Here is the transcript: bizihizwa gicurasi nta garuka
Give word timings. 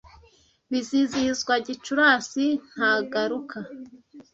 bizihizwa 0.71 1.53
gicurasi 1.67 2.45
nta 2.73 2.91
garuka 3.11 3.59